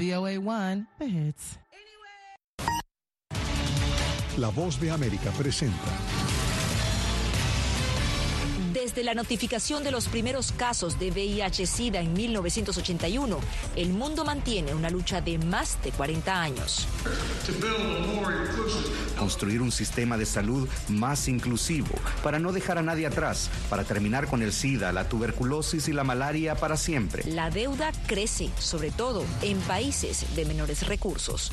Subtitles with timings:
[0.00, 1.60] VOA 1, The Hits.
[4.38, 6.19] La voz de América presenta.
[8.82, 13.38] Desde la notificación de los primeros casos de VIH-Sida en 1981,
[13.76, 16.88] el mundo mantiene una lucha de más de 40 años.
[19.18, 21.90] Construir un sistema de salud más inclusivo
[22.22, 26.02] para no dejar a nadie atrás, para terminar con el SIDA, la tuberculosis y la
[26.02, 27.22] malaria para siempre.
[27.24, 31.52] La deuda crece, sobre todo en países de menores recursos.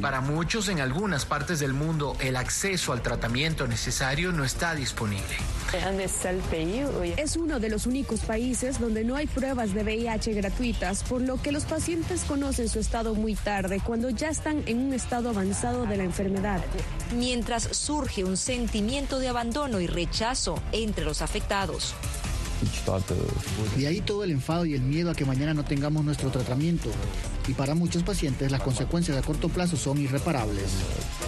[0.00, 5.36] Para muchos en algunas partes del mundo el acceso al tratamiento necesario no está disponible.
[7.16, 11.40] Es uno de los únicos países donde no hay pruebas de VIH gratuitas, por lo
[11.40, 15.86] que los pacientes conocen su estado muy tarde, cuando ya están en un estado avanzado
[15.86, 16.60] de la enfermedad.
[17.16, 21.94] Mientras surge un sentimiento de abandono y rechazo entre los afectados.
[23.76, 26.90] Y ahí todo el enfado y el miedo a que mañana no tengamos nuestro tratamiento.
[27.48, 30.64] Y para muchos pacientes las consecuencias a corto plazo son irreparables.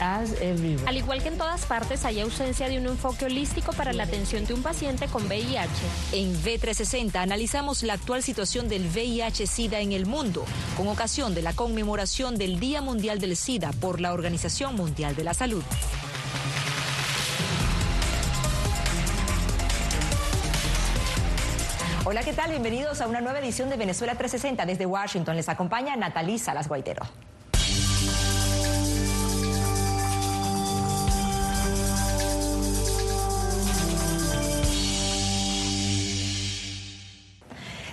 [0.00, 4.44] Al igual que en todas partes, hay ausencia de un enfoque holístico para la atención
[4.46, 5.68] de un paciente con VIH.
[6.12, 10.44] En V360 analizamos la actual situación del VIH-Sida en el mundo,
[10.76, 15.24] con ocasión de la conmemoración del Día Mundial del SIDA por la Organización Mundial de
[15.24, 15.62] la Salud.
[22.10, 22.48] Hola, ¿qué tal?
[22.48, 25.36] Bienvenidos a una nueva edición de Venezuela 360 desde Washington.
[25.36, 27.02] Les acompaña Natalisa Las Guaitero.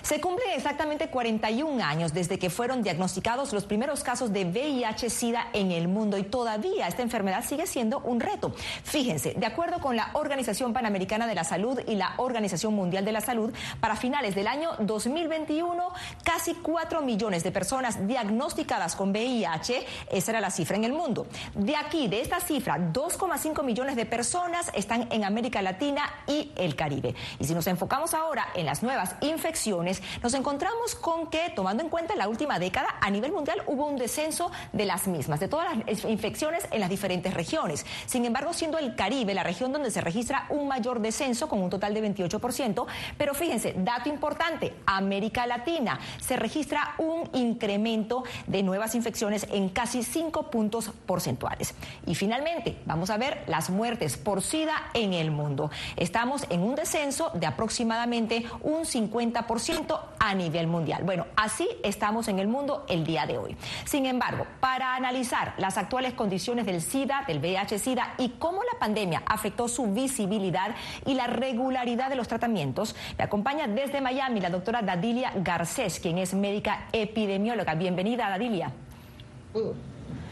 [0.05, 5.71] Se cumplen exactamente 41 años desde que fueron diagnosticados los primeros casos de VIH-Sida en
[5.71, 8.53] el mundo y todavía esta enfermedad sigue siendo un reto.
[8.83, 13.13] Fíjense, de acuerdo con la Organización Panamericana de la Salud y la Organización Mundial de
[13.13, 15.91] la Salud, para finales del año 2021,
[16.23, 21.25] casi 4 millones de personas diagnosticadas con VIH, esa era la cifra en el mundo.
[21.55, 26.75] De aquí, de esta cifra, 2,5 millones de personas están en América Latina y el
[26.75, 27.15] Caribe.
[27.39, 31.89] Y si nos enfocamos ahora en las nuevas infecciones, nos encontramos con que, tomando en
[31.89, 35.77] cuenta la última década, a nivel mundial hubo un descenso de las mismas, de todas
[35.77, 37.85] las infecciones en las diferentes regiones.
[38.05, 41.69] Sin embargo, siendo el Caribe la región donde se registra un mayor descenso, con un
[41.69, 42.85] total de 28%,
[43.17, 50.03] pero fíjense, dato importante, América Latina se registra un incremento de nuevas infecciones en casi
[50.03, 51.73] 5 puntos porcentuales.
[52.05, 55.71] Y finalmente, vamos a ver las muertes por SIDA en el mundo.
[55.95, 59.84] Estamos en un descenso de aproximadamente un 50%
[60.19, 61.03] a nivel mundial.
[61.03, 63.55] Bueno, así estamos en el mundo el día de hoy.
[63.85, 69.23] Sin embargo, para analizar las actuales condiciones del SIDA, del VIH-SIDA y cómo la pandemia
[69.25, 70.75] afectó su visibilidad
[71.05, 76.17] y la regularidad de los tratamientos, me acompaña desde Miami la doctora Dadilia Garcés, quien
[76.17, 77.75] es médica epidemióloga.
[77.75, 78.71] Bienvenida, Dadilia.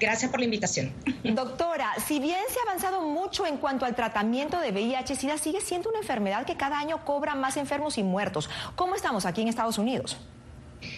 [0.03, 0.91] Gracias por la invitación.
[1.23, 5.89] Doctora, si bien se ha avanzado mucho en cuanto al tratamiento de VIH-Sida, sigue siendo
[5.89, 8.49] una enfermedad que cada año cobra más enfermos y muertos.
[8.75, 10.17] ¿Cómo estamos aquí en Estados Unidos?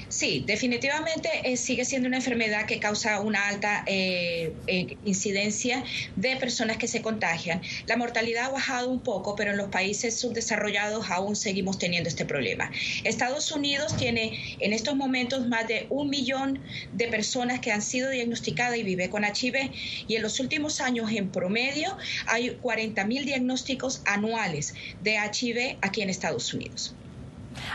[0.10, 5.84] Sí, definitivamente eh, sigue siendo una enfermedad que causa una alta eh, eh, incidencia
[6.16, 7.62] de personas que se contagian.
[7.88, 12.24] La mortalidad ha bajado un poco, pero en los países subdesarrollados aún seguimos teniendo este
[12.24, 12.72] problema.
[13.04, 16.60] Estados Unidos tiene en estos momentos más de un millón
[16.94, 19.72] de personas que han sido diagnosticadas y viven con HIV
[20.08, 21.98] y en los últimos años en promedio
[22.28, 26.96] hay 40 mil diagnósticos anuales de HIV aquí en Estados Unidos.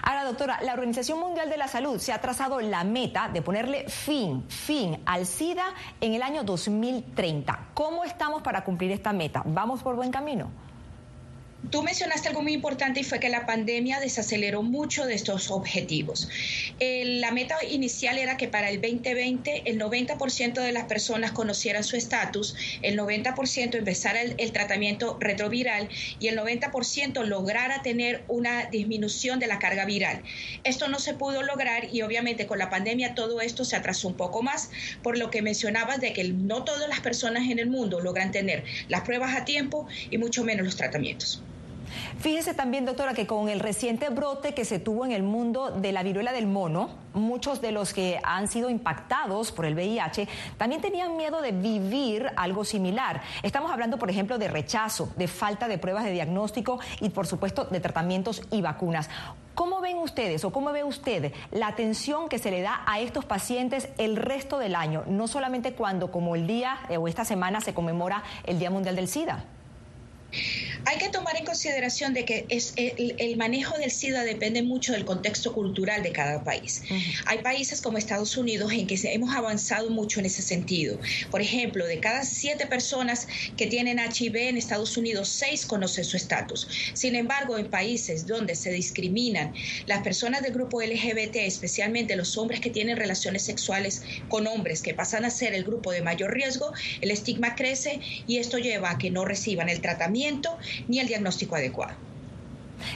[0.03, 3.89] Ahora, doctora, la Organización Mundial de la Salud se ha trazado la meta de ponerle
[3.89, 5.67] fin, fin al SIDA
[6.01, 7.69] en el año 2030.
[7.75, 9.43] ¿Cómo estamos para cumplir esta meta?
[9.47, 10.51] ¿Vamos por buen camino?
[11.69, 16.27] Tú mencionaste algo muy importante y fue que la pandemia desaceleró mucho de estos objetivos.
[16.81, 21.97] la meta inicial era que para el 2020 el 90% de las personas conocieran su
[21.97, 29.47] estatus, el 90% empezara el, tratamiento retroviral y el 90% lograra tener una disminución de
[29.47, 30.23] la carga viral.
[30.65, 34.15] Esto no se pudo lograr y obviamente con la pandemia todo esto se atrasó un
[34.15, 34.71] poco más,
[35.03, 38.65] por lo que mencionabas de que no todas las personas en el mundo logran tener
[38.89, 41.43] las pruebas a tiempo y mucho menos los tratamientos.
[42.19, 45.93] Fíjese también, doctora, que con el reciente brote que se tuvo en el mundo de
[45.93, 50.81] la viruela del mono, muchos de los que han sido impactados por el VIH también
[50.81, 53.23] tenían miedo de vivir algo similar.
[53.43, 57.65] Estamos hablando, por ejemplo, de rechazo, de falta de pruebas de diagnóstico y, por supuesto,
[57.65, 59.09] de tratamientos y vacunas.
[59.55, 63.25] ¿Cómo ven ustedes o cómo ve usted la atención que se le da a estos
[63.25, 67.75] pacientes el resto del año, no solamente cuando, como el día o esta semana, se
[67.75, 69.45] conmemora el Día Mundial del SIDA?
[70.87, 75.05] Hay que tomar en consideración de que es el, manejo del SIDA depende mucho del
[75.05, 76.83] contexto cultural de cada país.
[77.27, 80.99] Hay países como Estados Unidos en que hemos avanzado mucho en ese sentido.
[81.31, 86.17] Por ejemplo, de cada siete personas que tienen HIV en Estados Unidos, seis conocen su
[86.17, 86.67] estatus.
[86.95, 89.55] Sin embargo, en países donde se discriminan
[89.87, 94.95] las personas del grupo LGBT, especialmente los hombres que tienen relaciones sexuales con hombres que
[94.95, 98.99] pasan a ser el grupo de mayor riesgo, el estigma crece y esto lleva a
[98.99, 101.95] que no reciban el tratamiento ni el diagnóstico adecuado.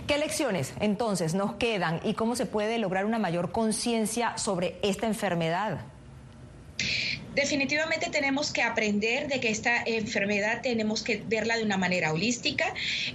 [0.06, 5.06] ¿Qué lecciones entonces nos quedan y cómo se puede lograr una mayor conciencia sobre esta
[5.06, 5.81] enfermedad?
[7.35, 12.65] Definitivamente tenemos que aprender de que esta enfermedad tenemos que verla de una manera holística,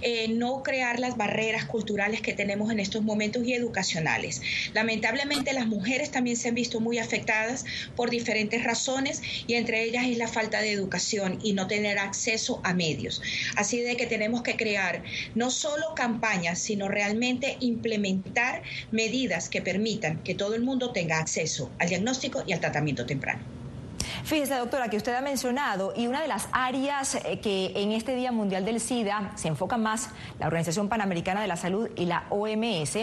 [0.02, 4.42] eh, no crear las barreras culturales que tenemos en estos momentos y educacionales.
[4.74, 7.64] Lamentablemente las mujeres también se han visto muy afectadas
[7.96, 12.60] por diferentes razones y entre ellas es la falta de educación y no tener acceso
[12.62, 13.22] a medios.
[13.56, 15.02] Así de que tenemos que crear
[15.34, 21.70] no solo campañas, sino realmente implementar medidas que permitan que todo el mundo tenga acceso
[21.78, 23.59] al diagnóstico y al tratamiento temprano.
[24.24, 28.14] Fíjese, doctora, que usted ha mencionado y una de las áreas eh, que en este
[28.14, 32.24] Día Mundial del SIDA se enfoca más la Organización Panamericana de la Salud y la
[32.30, 32.96] OMS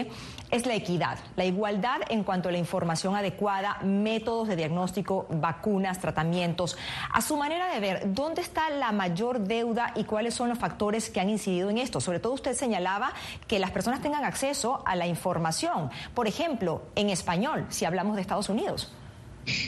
[0.50, 5.98] es la equidad, la igualdad en cuanto a la información adecuada, métodos de diagnóstico, vacunas,
[5.98, 6.78] tratamientos.
[7.12, 11.10] A su manera de ver, ¿dónde está la mayor deuda y cuáles son los factores
[11.10, 12.00] que han incidido en esto?
[12.00, 13.12] Sobre todo usted señalaba
[13.46, 18.22] que las personas tengan acceso a la información, por ejemplo, en español, si hablamos de
[18.22, 18.92] Estados Unidos.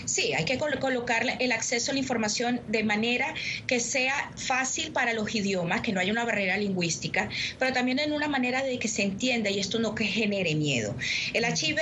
[0.04, 3.34] Sí, hay que colocar el acceso a la información de manera
[3.66, 7.28] que sea fácil para los idiomas, que no haya una barrera lingüística,
[7.58, 10.94] pero también en una manera de que se entienda y esto no que genere miedo.
[11.32, 11.78] El HIV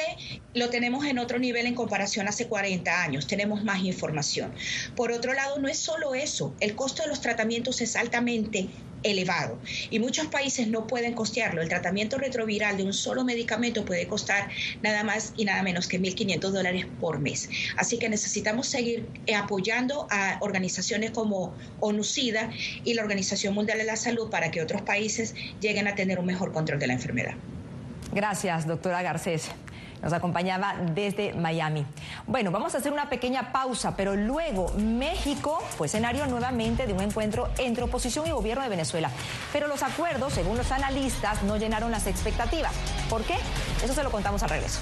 [0.54, 4.52] lo tenemos en otro nivel en comparación hace 40 años, tenemos más información.
[4.96, 8.68] Por otro lado, no es solo eso, el costo de los tratamientos es altamente
[9.02, 9.58] elevado
[9.90, 11.62] y muchos países no pueden costearlo.
[11.62, 14.48] El tratamiento retroviral de un solo medicamento puede costar
[14.82, 17.48] nada más y nada menos que 1.500 dólares por mes.
[17.76, 22.50] Así que necesitamos seguir eh, apoyando a organizaciones como ONU-SIDA
[22.84, 26.26] y la Organización Mundial de la Salud para que otros países lleguen a tener un
[26.26, 27.34] mejor control de la enfermedad.
[28.12, 29.50] Gracias, doctora Garcés.
[30.02, 31.84] Nos acompañaba desde Miami.
[32.26, 37.02] Bueno, vamos a hacer una pequeña pausa, pero luego México fue escenario nuevamente de un
[37.02, 39.10] encuentro entre oposición y gobierno de Venezuela.
[39.52, 42.72] Pero los acuerdos, según los analistas, no llenaron las expectativas.
[43.08, 43.36] ¿Por qué?
[43.82, 44.80] Eso se lo contamos al regreso.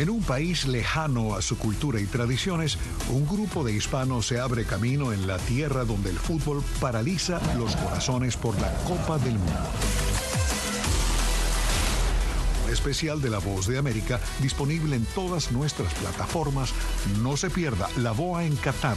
[0.00, 2.78] En un país lejano a su cultura y tradiciones,
[3.10, 7.76] un grupo de hispanos se abre camino en la tierra donde el fútbol paraliza los
[7.76, 9.68] corazones por la Copa del Mundo.
[12.64, 16.72] Un especial de La Voz de América disponible en todas nuestras plataformas.
[17.20, 18.96] No se pierda La Boa en Qatar.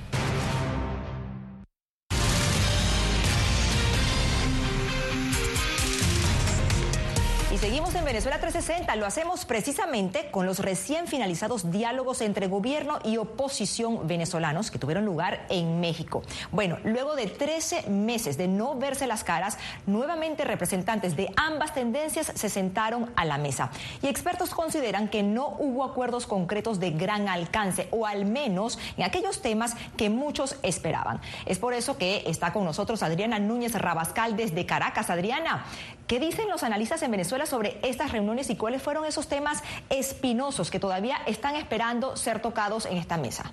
[8.11, 8.93] Venezuela 360.
[8.97, 15.05] Lo hacemos precisamente con los recién finalizados diálogos entre gobierno y oposición venezolanos que tuvieron
[15.05, 16.21] lugar en México.
[16.51, 22.33] Bueno, luego de 13 meses de no verse las caras, nuevamente representantes de ambas tendencias
[22.35, 23.71] se sentaron a la mesa.
[24.01, 29.05] Y expertos consideran que no hubo acuerdos concretos de gran alcance, o al menos en
[29.05, 31.21] aquellos temas que muchos esperaban.
[31.45, 35.09] Es por eso que está con nosotros Adriana Núñez Rabascal desde Caracas.
[35.09, 35.63] Adriana,
[36.07, 37.45] ¿qué dicen los analistas en Venezuela?
[37.45, 42.85] sobre estas reuniones y cuáles fueron esos temas espinosos que todavía están esperando ser tocados
[42.85, 43.51] en esta mesa.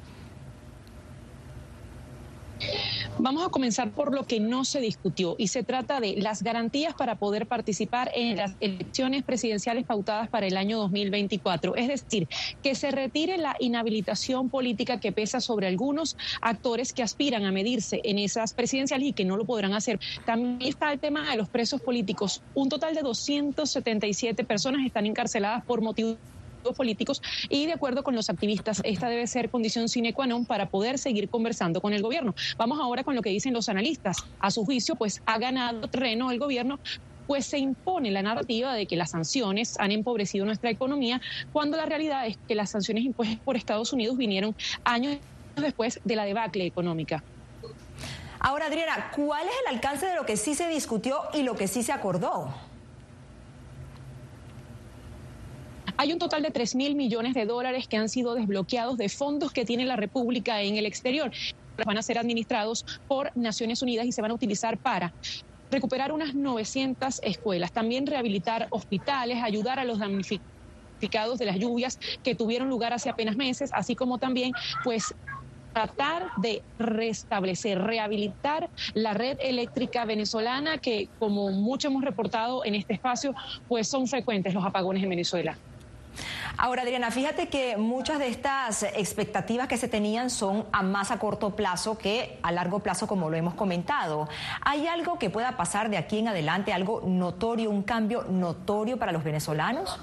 [3.19, 6.95] Vamos a comenzar por lo que no se discutió y se trata de las garantías
[6.95, 11.75] para poder participar en las elecciones presidenciales pautadas para el año 2024.
[11.77, 12.29] Es decir,
[12.63, 18.01] que se retire la inhabilitación política que pesa sobre algunos actores que aspiran a medirse
[18.05, 19.99] en esas presidenciales y que no lo podrán hacer.
[20.25, 22.43] También está el tema de los presos políticos.
[22.55, 26.19] Un total de 277 personas están encarceladas por motivos
[26.73, 30.69] políticos y de acuerdo con los activistas, esta debe ser condición sine qua non para
[30.69, 32.35] poder seguir conversando con el gobierno.
[32.57, 34.25] Vamos ahora con lo que dicen los analistas.
[34.41, 36.79] A su juicio, pues ha ganado terreno el gobierno
[37.29, 41.21] pues se impone la narrativa de que las sanciones han empobrecido nuestra economía,
[41.53, 45.19] cuando la realidad es que las sanciones impuestas por Estados Unidos vinieron años
[45.55, 47.23] después de la debacle económica.
[48.41, 51.69] Ahora, Adriana, ¿cuál es el alcance de lo que sí se discutió y lo que
[51.69, 52.55] sí se acordó?
[56.01, 59.53] Hay un total de 3 mil millones de dólares que han sido desbloqueados de fondos
[59.53, 61.33] que tiene la República en el exterior.
[61.85, 65.13] Van a ser administrados por Naciones Unidas y se van a utilizar para
[65.73, 72.37] recuperar unas 900 escuelas, también rehabilitar hospitales, ayudar a los damnificados de las lluvias que
[72.37, 74.53] tuvieron lugar hace apenas meses, así como también
[74.85, 75.13] pues
[75.73, 82.95] tratar de restablecer, rehabilitar la red eléctrica venezolana que como mucho hemos reportado en este
[82.95, 83.35] espacio,
[83.67, 85.59] pues son frecuentes los apagones en Venezuela.
[86.57, 91.19] Ahora, Adriana, fíjate que muchas de estas expectativas que se tenían son a más a
[91.19, 94.29] corto plazo que a largo plazo, como lo hemos comentado.
[94.63, 99.13] ¿Hay algo que pueda pasar de aquí en adelante, algo notorio, un cambio notorio para
[99.13, 99.99] los venezolanos?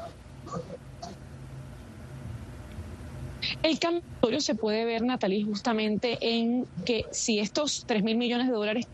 [3.61, 8.53] El cambio se puede ver, Natalie, justamente en que si estos 3 mil millones de
[8.53, 8.87] dólares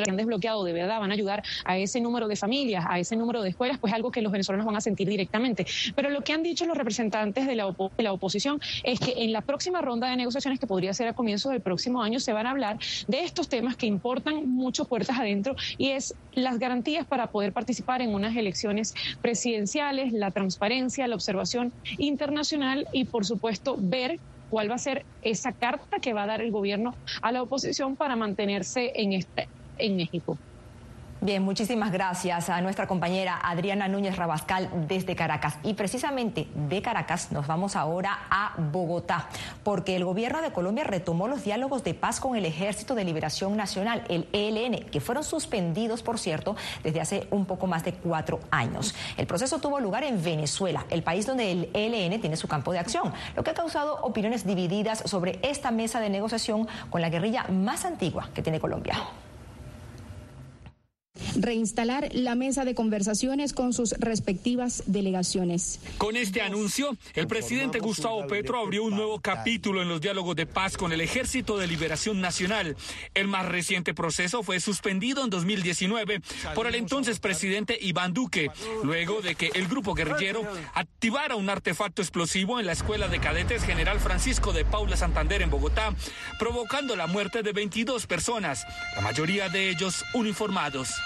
[0.00, 3.42] han desbloqueado de verdad van a ayudar a ese número de familias, a ese número
[3.42, 5.66] de escuelas, pues algo que los venezolanos van a sentir directamente.
[5.94, 9.32] Pero lo que han dicho los representantes de la, de la oposición es que en
[9.32, 12.46] la próxima ronda de negociaciones, que podría ser a comienzos del próximo año, se van
[12.46, 17.28] a hablar de estos temas que importan mucho puertas adentro y es las garantías para
[17.28, 24.18] poder participar en unas elecciones presidenciales, la transparencia, la observación internacional y, por supuesto, ver
[24.50, 27.96] cuál va a ser esa carta que va a dar el gobierno a la oposición
[27.96, 29.48] para mantenerse en este
[29.78, 30.36] en México.
[31.24, 35.56] Bien, muchísimas gracias a nuestra compañera Adriana Núñez Rabascal desde Caracas.
[35.62, 39.28] Y precisamente de Caracas nos vamos ahora a Bogotá,
[39.62, 43.56] porque el gobierno de Colombia retomó los diálogos de paz con el Ejército de Liberación
[43.56, 48.40] Nacional, el ELN, que fueron suspendidos, por cierto, desde hace un poco más de cuatro
[48.50, 48.92] años.
[49.16, 52.80] El proceso tuvo lugar en Venezuela, el país donde el ELN tiene su campo de
[52.80, 57.44] acción, lo que ha causado opiniones divididas sobre esta mesa de negociación con la guerrilla
[57.44, 58.96] más antigua que tiene Colombia
[61.36, 65.80] reinstalar la mesa de conversaciones con sus respectivas delegaciones.
[65.98, 70.46] Con este anuncio, el presidente Gustavo Petro abrió un nuevo capítulo en los diálogos de
[70.46, 72.76] paz con el Ejército de Liberación Nacional.
[73.14, 76.22] El más reciente proceso fue suspendido en 2019
[76.54, 78.50] por el entonces presidente Iván Duque,
[78.82, 80.42] luego de que el grupo guerrillero
[80.74, 85.50] activara un artefacto explosivo en la Escuela de Cadetes General Francisco de Paula Santander en
[85.50, 85.94] Bogotá,
[86.38, 88.64] provocando la muerte de 22 personas,
[88.94, 91.01] la mayoría de ellos uniformados.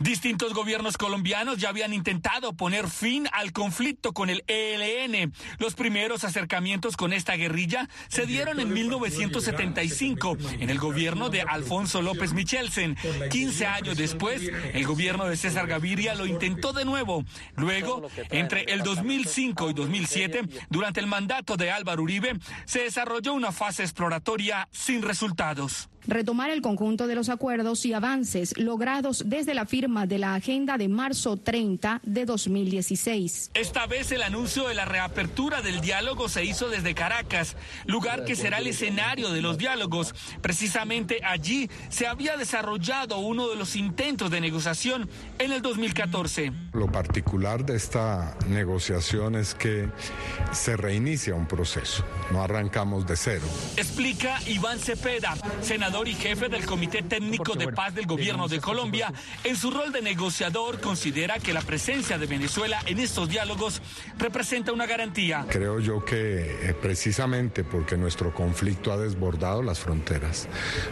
[0.00, 5.30] Distintos gobiernos colombianos ya habían intentado poner fin al conflicto con el ELN.
[5.58, 12.00] Los primeros acercamientos con esta guerrilla se dieron en 1975 en el gobierno de Alfonso
[12.00, 12.96] López Michelsen.
[13.30, 14.40] 15 años después,
[14.72, 17.22] el gobierno de César Gaviria lo intentó de nuevo.
[17.56, 23.52] Luego, entre el 2005 y 2007, durante el mandato de Álvaro Uribe, se desarrolló una
[23.52, 29.66] fase exploratoria sin resultados retomar el conjunto de los acuerdos y avances logrados desde la
[29.66, 33.50] firma de la agenda de marzo 30 de 2016.
[33.54, 38.36] Esta vez el anuncio de la reapertura del diálogo se hizo desde Caracas, lugar que
[38.36, 40.14] será el escenario de los diálogos.
[40.40, 46.52] Precisamente allí se había desarrollado uno de los intentos de negociación en el 2014.
[46.72, 49.88] Lo particular de esta negociación es que
[50.52, 53.44] se reinicia un proceso, no arrancamos de cero.
[53.76, 59.12] Explica Iván Cepeda, senador y jefe del Comité Técnico de Paz del Gobierno de Colombia,
[59.42, 63.82] en su rol de negociador considera que la presencia de Venezuela en estos diálogos
[64.16, 65.44] representa una garantía.
[65.48, 70.48] Creo yo que eh, precisamente porque nuestro conflicto ha desbordado las fronteras,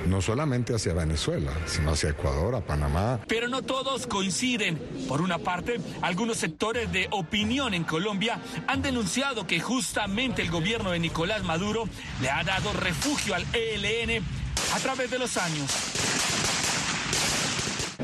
[0.07, 3.21] no solamente hacia Venezuela, sino hacia Ecuador, a Panamá.
[3.29, 4.79] Pero no todos coinciden.
[5.07, 10.91] Por una parte, algunos sectores de opinión en Colombia han denunciado que justamente el gobierno
[10.91, 11.89] de Nicolás Maduro
[12.21, 14.38] le ha dado refugio al ELN
[14.75, 16.08] a través de los años.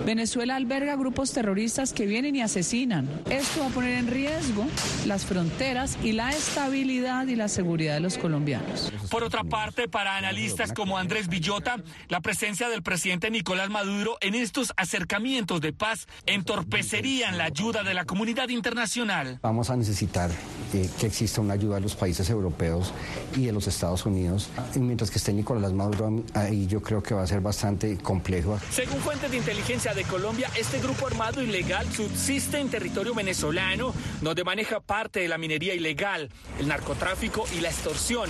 [0.05, 3.09] Venezuela alberga grupos terroristas que vienen y asesinan.
[3.31, 4.67] Esto va a poner en riesgo
[5.07, 8.93] las fronteras y la estabilidad y la seguridad de los colombianos.
[9.11, 11.77] Por otra parte, para analistas como Andrés Villota,
[12.09, 17.95] la presencia del presidente Nicolás Maduro en estos acercamientos de paz entorpecerían la ayuda de
[17.95, 19.39] la comunidad internacional.
[19.43, 20.31] Vamos a necesitar
[20.75, 22.93] eh, que exista una ayuda de los países europeos
[23.37, 24.51] y de los Estados Unidos.
[24.75, 28.59] Y mientras que esté Nicolás Maduro ahí, yo creo que va a ser bastante complejo.
[28.71, 34.43] Según fuentes de inteligencia de Colombia, este grupo armado ilegal subsiste en territorio venezolano, donde
[34.43, 38.29] maneja parte de la minería ilegal, el narcotráfico y la extorsión.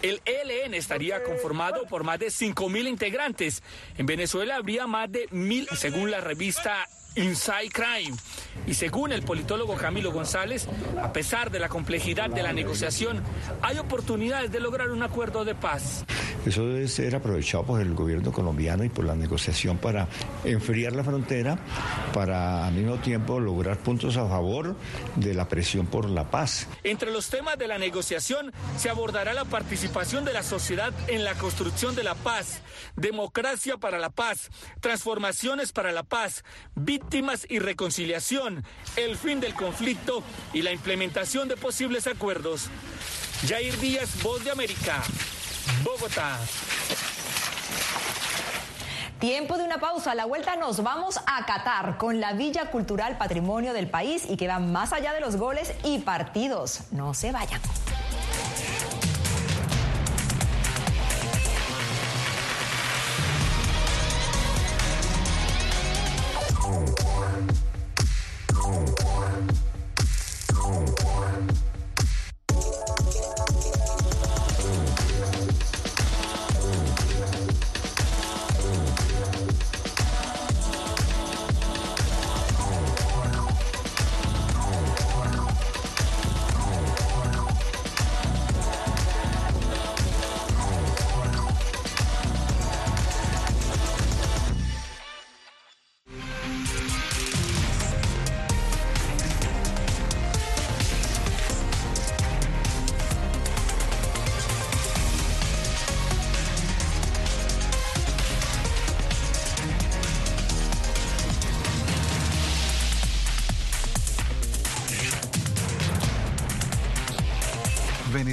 [0.00, 3.62] El ELN estaría conformado por más de 5.000 integrantes.
[3.98, 8.16] En Venezuela habría más de 1.000, según la revista Inside Crime.
[8.66, 10.66] Y según el politólogo Camilo González,
[11.02, 13.22] a pesar de la complejidad de la negociación,
[13.60, 16.04] hay oportunidades de lograr un acuerdo de paz.
[16.44, 20.08] Eso debe ser aprovechado por el gobierno colombiano y por la negociación para
[20.44, 21.56] enfriar la frontera,
[22.12, 24.74] para al mismo tiempo lograr puntos a favor
[25.16, 26.66] de la presión por la paz.
[26.82, 31.34] Entre los temas de la negociación se abordará la participación de la sociedad en la
[31.34, 32.60] construcción de la paz,
[32.96, 36.44] democracia para la paz, transformaciones para la paz,
[36.74, 38.64] víctimas y reconciliación,
[38.96, 40.22] el fin del conflicto
[40.52, 42.68] y la implementación de posibles acuerdos.
[43.46, 45.02] Jair Díaz, Voz de América.
[45.82, 46.38] Bogotá.
[49.18, 50.10] Tiempo de una pausa.
[50.10, 54.36] A la vuelta nos vamos a Qatar con la Villa Cultural Patrimonio del país y
[54.36, 56.80] que va más allá de los goles y partidos.
[56.90, 57.60] No se vayan.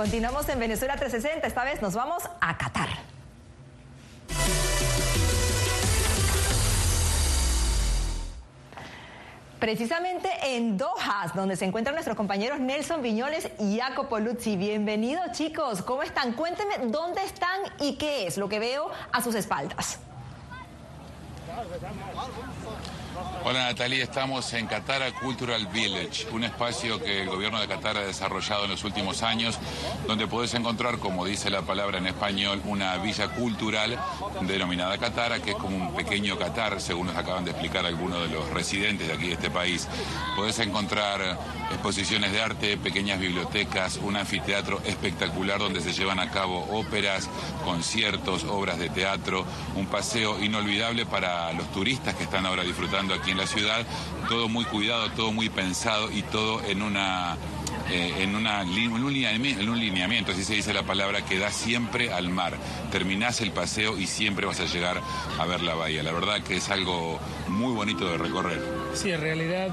[0.00, 1.46] Continuamos en Venezuela 360.
[1.46, 2.88] Esta vez nos vamos a Qatar.
[9.58, 14.56] Precisamente en Doha, donde se encuentran nuestros compañeros Nelson Viñoles y Jacopo Luzzi.
[14.56, 16.32] Bienvenidos chicos, ¿cómo están?
[16.32, 19.98] Cuéntenme dónde están y qué es lo que veo a sus espaldas.
[23.44, 28.00] Hola Natalia, estamos en Qatar Cultural Village, un espacio que el gobierno de Qatar ha
[28.00, 29.58] desarrollado en los últimos años,
[30.06, 33.98] donde puedes encontrar, como dice la palabra en español, una villa cultural
[34.42, 38.28] denominada Qatar, que es como un pequeño Qatar, según nos acaban de explicar algunos de
[38.28, 39.88] los residentes de aquí de este país.
[40.36, 41.38] Puedes encontrar
[41.70, 47.28] exposiciones de arte, pequeñas bibliotecas, un anfiteatro espectacular donde se llevan a cabo óperas,
[47.64, 49.44] conciertos, obras de teatro,
[49.76, 53.86] un paseo inolvidable para los turistas que están ahora disfrutando aquí en la ciudad,
[54.28, 57.36] todo muy cuidado, todo muy pensado y todo en una
[57.90, 61.38] eh, en, una, en, un lineamiento, en un lineamiento, así se dice la palabra, que
[61.38, 62.56] da siempre al mar.
[62.92, 65.00] Terminás el paseo y siempre vas a llegar
[65.38, 66.02] a ver la bahía.
[66.04, 67.18] La verdad que es algo
[67.48, 68.79] muy bonito de recorrer.
[68.92, 69.70] Sí, en realidad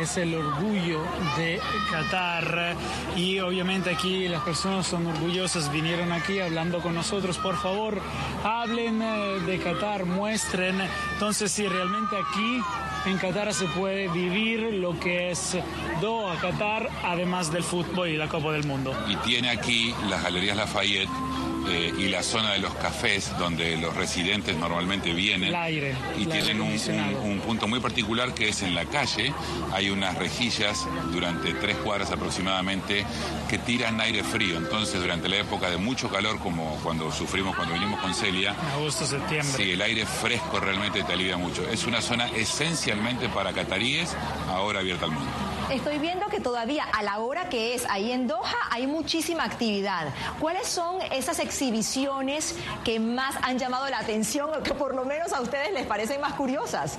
[0.00, 1.02] es el orgullo
[1.36, 2.76] de Qatar
[3.16, 8.00] y obviamente aquí las personas son orgullosas, vinieron aquí hablando con nosotros, por favor,
[8.44, 10.76] hablen eh, de Qatar, muestren.
[11.14, 12.60] Entonces, si realmente aquí
[13.06, 15.56] en Qatar se puede vivir lo que es
[16.00, 18.94] Doha, Qatar, además del fútbol y la Copa del Mundo.
[19.08, 21.10] Y tiene aquí las Galerías Lafayette
[21.70, 26.60] eh, y la zona de los cafés donde los residentes normalmente vienen aire, y tienen
[26.60, 26.78] un,
[27.22, 29.32] un, punto muy particular que es en la calle.
[29.72, 33.04] Hay unas rejillas durante tres cuadras aproximadamente
[33.48, 34.56] que tiran aire frío.
[34.56, 39.06] Entonces durante la época de mucho calor como cuando sufrimos cuando vinimos con Celia agosto
[39.06, 39.52] septiembre.
[39.56, 41.68] sí el aire fresco realmente te alivia mucho.
[41.68, 44.16] Es una zona esencialmente para cataríes
[44.48, 48.26] ahora abierta al mundo Estoy viendo que todavía a la hora que es ahí en
[48.26, 50.08] Doha hay muchísima actividad.
[50.40, 55.34] ¿Cuáles son esas exhibiciones que más han llamado la atención o que por lo menos
[55.34, 56.98] a ustedes les parecen más curiosas?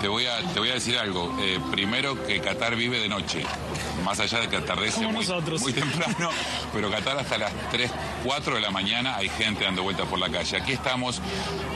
[0.00, 1.34] Te voy a, te voy a decir algo.
[1.40, 3.44] Eh, primero que Qatar vive de noche,
[4.02, 6.30] más allá de que atardece muy, muy, temprano,
[6.72, 7.90] pero Qatar hasta las 3,
[8.24, 10.56] 4 de la mañana hay gente dando vueltas por la calle.
[10.56, 11.20] Aquí estamos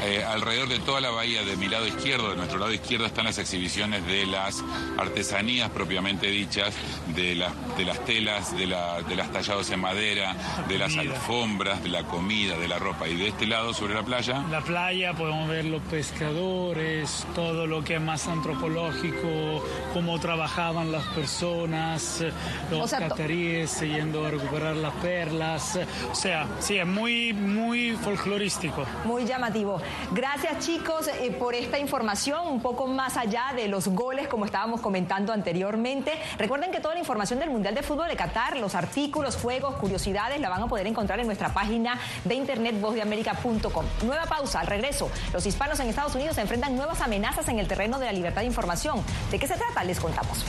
[0.04, 3.24] eh, alrededor de toda la bahía de mi lado izquierdo, de nuestro lado izquierdo están
[3.24, 4.62] las exhibiciones de las
[4.98, 6.74] artesanías propiamente dichas,
[7.14, 10.36] de, las de las telas, de, la, de las tallados en madera,
[10.68, 13.08] de las alfombras, de la comida, de la ropa.
[13.08, 14.44] Y de este lado, sobre la playa.
[14.50, 21.04] La playa podemos ver los pescadores, todo lo que es más antropológico, cómo trabajaban las
[21.08, 22.15] personas,
[22.70, 25.78] los cataríes yendo a recuperar las perlas.
[26.10, 28.84] O sea, sí, es muy, muy folclorístico.
[29.04, 29.80] Muy llamativo.
[30.12, 34.80] Gracias chicos eh, por esta información, un poco más allá de los goles, como estábamos
[34.80, 36.12] comentando anteriormente.
[36.38, 40.40] Recuerden que toda la información del Mundial de Fútbol de Qatar, los artículos, juegos, curiosidades,
[40.40, 43.84] la van a poder encontrar en nuestra página de internet vozdeamerica.com.
[44.04, 45.10] Nueva pausa, al regreso.
[45.32, 48.42] Los hispanos en Estados Unidos se enfrentan nuevas amenazas en el terreno de la libertad
[48.42, 49.02] de información.
[49.30, 49.84] ¿De qué se trata?
[49.84, 50.44] Les contamos.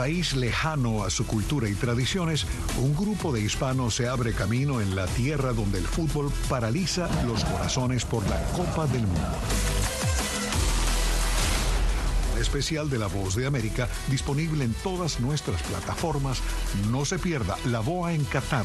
[0.00, 2.46] País lejano a su cultura y tradiciones,
[2.78, 7.44] un grupo de hispanos se abre camino en la tierra donde el fútbol paraliza los
[7.44, 9.36] corazones por la Copa del Mundo
[12.40, 16.40] especial de La Voz de América disponible en todas nuestras plataformas.
[16.90, 18.64] No se pierda La Boa en Qatar.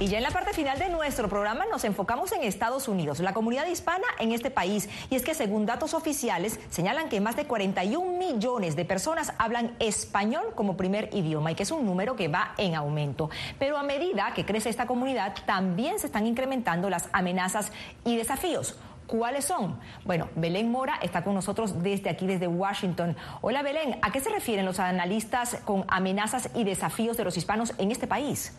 [0.00, 3.34] Y ya en la parte final de nuestro programa nos enfocamos en Estados Unidos, la
[3.34, 4.88] comunidad hispana en este país.
[5.10, 9.74] Y es que según datos oficiales señalan que más de 41 millones de personas hablan
[9.80, 13.28] español como primer idioma y que es un número que va en aumento.
[13.58, 17.72] Pero a medida que crece esta comunidad, también se están incrementando las amenazas
[18.04, 18.76] y desafíos.
[19.08, 19.80] ¿Cuáles son?
[20.04, 23.16] Bueno, Belén Mora está con nosotros desde aquí, desde Washington.
[23.40, 27.74] Hola Belén, ¿a qué se refieren los analistas con amenazas y desafíos de los hispanos
[27.78, 28.52] en este país?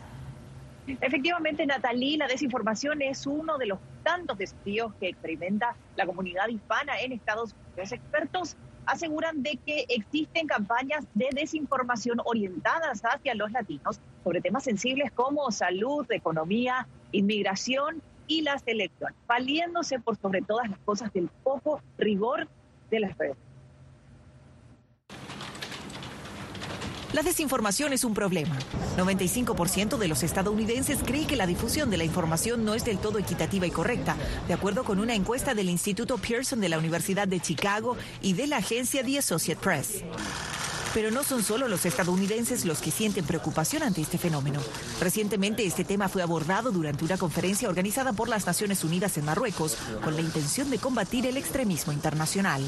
[1.02, 7.00] Efectivamente, Natalí, la desinformación es uno de los tantos desafíos que experimenta la comunidad hispana
[7.00, 7.92] en Estados Unidos.
[7.92, 15.12] Expertos aseguran de que existen campañas de desinformación orientadas hacia los latinos sobre temas sensibles
[15.12, 21.82] como salud, economía, inmigración y las elecciones, valiéndose por sobre todas las cosas del poco
[21.98, 22.48] rigor
[22.90, 23.38] de las redes.
[27.14, 28.56] La desinformación es un problema.
[28.98, 33.18] 95% de los estadounidenses cree que la difusión de la información no es del todo
[33.18, 34.16] equitativa y correcta,
[34.48, 38.46] de acuerdo con una encuesta del Instituto Pearson de la Universidad de Chicago y de
[38.46, 40.04] la agencia The Associate Press.
[40.94, 44.60] Pero no son solo los estadounidenses los que sienten preocupación ante este fenómeno.
[45.02, 49.78] Recientemente este tema fue abordado durante una conferencia organizada por las Naciones Unidas en Marruecos
[50.04, 52.62] con la intención de combatir el extremismo internacional.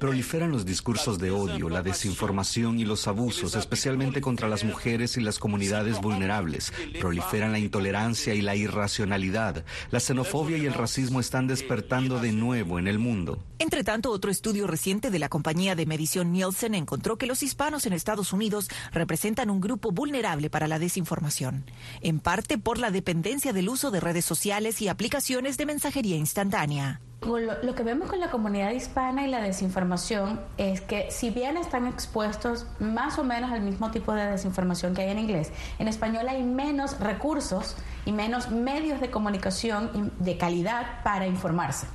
[0.00, 5.20] Proliferan los discursos de odio, la desinformación y los abusos, especialmente contra las mujeres y
[5.20, 6.72] las comunidades vulnerables.
[6.98, 9.64] Proliferan la intolerancia y la irracionalidad.
[9.92, 13.38] La xenofobia y el racismo están despertando de nuevo en el mundo.
[13.60, 17.86] Entre tanto, otro estudio reciente de la compañía de medición Nielsen encontró que los hispanos
[17.86, 21.64] en Estados Unidos representan un grupo vulnerable para la desinformación,
[22.00, 27.00] en parte por la dependencia del uso de redes sociales y aplicaciones de mensajería instantánea.
[27.22, 31.86] Lo, que vemos con la comunidad hispana y la desinformación es que si bien están
[31.86, 36.28] expuestos más o menos al mismo tipo de desinformación que hay en inglés, en español
[36.28, 41.86] hay menos recursos y menos medios de comunicación de calidad para informarse.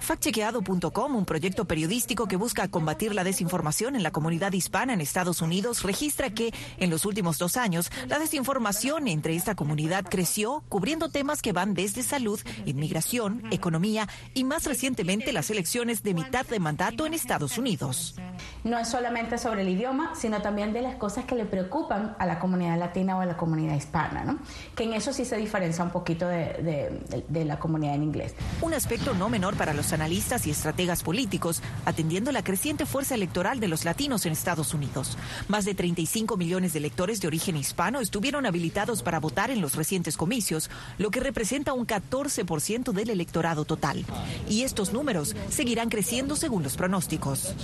[0.00, 5.40] Factchequeado.com, un proyecto periodístico que busca combatir la desinformación en la comunidad hispana en Estados
[5.40, 11.08] Unidos, registra que en los últimos dos años la desinformación entre esta comunidad creció, cubriendo
[11.08, 16.60] temas que van desde salud, inmigración, economía y más recientemente las elecciones de mitad de
[16.60, 18.16] mandato en Estados Unidos.
[18.64, 22.26] No es solamente sobre el idioma, sino también de las cosas que le preocupan a
[22.26, 24.38] la comunidad latina o a la comunidad hispana, ¿no?
[24.74, 28.34] que en eso sí se diferencia un poquito de, de la comunidad en inglés.
[28.60, 33.60] Un aspecto no menor para los analistas y estrategas políticos, atendiendo la creciente fuerza electoral
[33.60, 35.16] de los latinos en Estados Unidos.
[35.48, 39.74] Más de 35 millones de electores de origen hispano estuvieron habilitados para votar en los
[39.74, 44.04] recientes comicios, lo que representa un 14% del electorado total.
[44.48, 47.54] Y estos números seguirán creciendo según los pronósticos.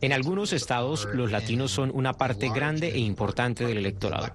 [0.00, 4.32] En algunos estados, los latinos son una parte grande e importante del electorado.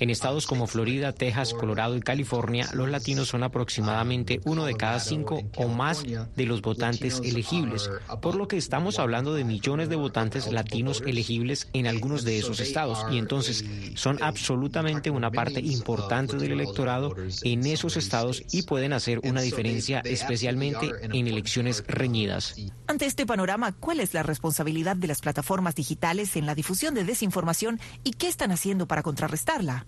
[0.00, 4.98] En estados como Florida, Texas, Colorado y California, los latinos son aproximadamente uno de cada
[4.98, 7.90] cinco o más de los votantes elegibles,
[8.22, 12.60] por lo que estamos hablando de millones de votantes latinos elegibles en algunos de esos
[12.60, 13.62] estados y entonces
[13.94, 20.00] son absolutamente una parte importante del electorado en esos estados y pueden hacer una diferencia
[20.00, 22.56] especialmente en elecciones reñidas.
[22.86, 27.04] Ante este panorama, ¿cuál es la responsabilidad de las plataformas digitales en la difusión de
[27.04, 29.86] desinformación y qué están haciendo para contrarrestarla?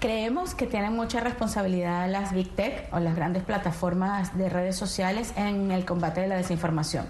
[0.00, 5.34] Creemos que tienen mucha responsabilidad las Big Tech o las grandes plataformas de redes sociales
[5.36, 7.06] en el combate de la desinformación.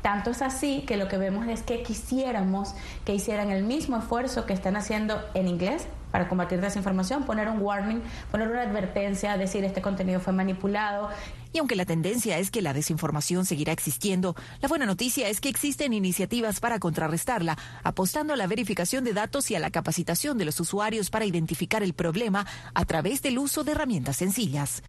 [0.00, 2.74] Tanto es así que lo que vemos es que quisiéramos
[3.04, 7.60] que hicieran el mismo esfuerzo que están haciendo en inglés para combatir desinformación, poner un
[7.60, 8.00] warning,
[8.30, 11.10] poner una advertencia, decir este contenido fue manipulado.
[11.52, 15.48] Y aunque la tendencia es que la desinformación seguirá existiendo, la buena noticia es que
[15.48, 20.44] existen iniciativas para contrarrestarla, apostando a la verificación de datos y a la capacitación de
[20.44, 24.82] los usuarios para identificar el problema a través del uso de herramientas sencillas.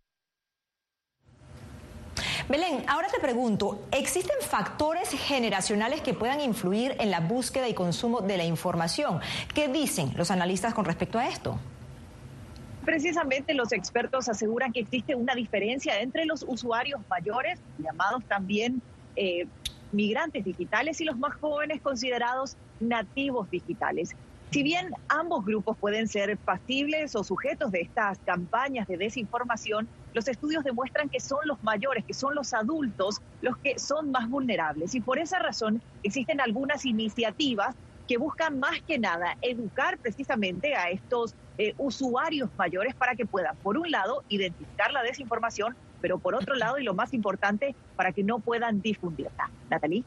[2.49, 8.21] Belén, ahora te pregunto, ¿existen factores generacionales que puedan influir en la búsqueda y consumo
[8.21, 9.21] de la información?
[9.53, 11.57] ¿Qué dicen los analistas con respecto a esto?
[12.85, 18.81] Precisamente los expertos aseguran que existe una diferencia entre los usuarios mayores, llamados también
[19.15, 19.45] eh,
[19.91, 24.09] migrantes digitales, y los más jóvenes considerados nativos digitales.
[24.51, 30.27] Si bien ambos grupos pueden ser pasibles o sujetos de estas campañas de desinformación, los
[30.27, 34.93] estudios demuestran que son los mayores, que son los adultos los que son más vulnerables.
[34.93, 37.75] Y por esa razón existen algunas iniciativas
[38.11, 43.55] que buscan más que nada educar precisamente a estos eh, usuarios mayores para que puedan,
[43.63, 48.11] por un lado, identificar la desinformación, pero por otro lado, y lo más importante, para
[48.11, 49.49] que no puedan difundirla.
[49.69, 50.03] Natalie.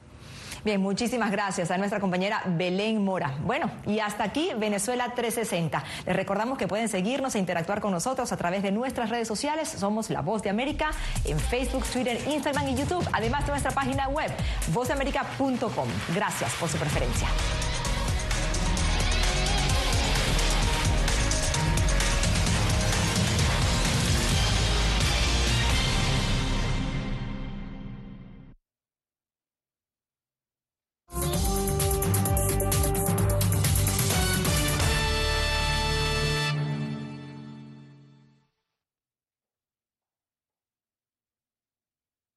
[0.67, 3.39] Bien, muchísimas gracias a nuestra compañera Belén Mora.
[3.43, 5.83] Bueno, y hasta aquí Venezuela 360.
[6.05, 9.67] Les recordamos que pueden seguirnos e interactuar con nosotros a través de nuestras redes sociales.
[9.67, 10.91] Somos La Voz de América
[11.25, 13.09] en Facebook, Twitter, Instagram y YouTube.
[13.15, 14.31] Además de nuestra página web,
[14.75, 15.89] vozdeamerica.com.
[16.15, 17.29] Gracias por su preferencia.